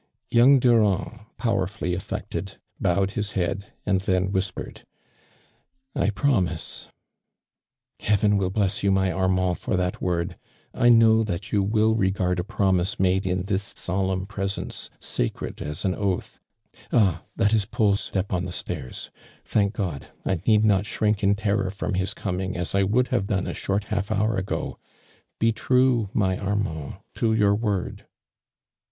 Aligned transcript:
Young 0.31 0.57
Durand, 0.57 1.19
powerfully 1.37 1.93
afleoted, 1.95 2.57
bowed 2.79 3.11
his 3.11 3.33
head 3.33 3.67
and 3.85 4.01
then 4.01 4.31
whispered: 4.31 4.83
"I 5.95 6.09
promise 6.09 6.87
I"" 7.99 8.05
Heaven 8.05 8.37
will 8.37 8.49
bless 8.49 8.81
you, 8.81 8.89
my 8.89 9.11
Armand, 9.11 9.59
for 9.59 9.77
that 9.77 10.01
word 10.01 10.37
I 10.73 10.87
I 10.87 10.89
know 10.89 11.23
that 11.25 11.51
you 11.51 11.61
will 11.61 11.93
regard 11.93 12.39
a 12.39 12.43
promise 12.43 12.99
made 12.99 13.27
in 13.27 13.43
this 13.43 13.61
solemn 13.77 14.25
presence, 14.25 14.89
sacred 14.99 15.61
as 15.61 15.85
an 15.85 15.93
oath. 15.93 16.39
Ah! 16.91 17.23
that 17.35 17.53
is 17.53 17.65
Paul's 17.65 18.01
step 18.01 18.33
on 18.33 18.45
the 18.45 18.51
stairs, 18.51 19.11
'fhnnk 19.45 19.73
<'0dl 19.73 20.05
I 20.25 20.41
need 20.47 20.65
not 20.65 20.87
shrink 20.87 21.21
in 21.21 21.35
terror 21.35 21.69
from 21.69 21.93
his 21.93 22.15
coming 22.15 22.57
as 22.57 22.73
I 22.73 22.81
would 22.81 23.09
have 23.09 23.27
done 23.27 23.45
a 23.45 23.53
short 23.53 23.83
half 23.83 24.07
hoiu 24.07 24.35
ago. 24.35 24.79
Be 25.37 25.51
true, 25.51 26.09
my 26.11 26.37
Arrnand, 26.37 26.99
to 27.17 27.35
your 27.35 27.53
word." 27.53 28.07